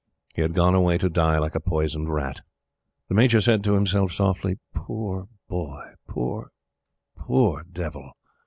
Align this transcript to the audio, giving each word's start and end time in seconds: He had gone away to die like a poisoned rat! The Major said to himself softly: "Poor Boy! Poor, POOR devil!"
He 0.33 0.41
had 0.41 0.55
gone 0.55 0.73
away 0.73 0.97
to 0.97 1.11
die 1.11 1.37
like 1.37 1.53
a 1.53 1.59
poisoned 1.59 2.11
rat! 2.11 2.41
The 3.07 3.13
Major 3.13 3.39
said 3.39 3.63
to 3.65 3.73
himself 3.75 4.11
softly: 4.11 4.57
"Poor 4.73 5.27
Boy! 5.47 5.93
Poor, 6.09 6.49
POOR 7.15 7.63
devil!" 7.71 8.09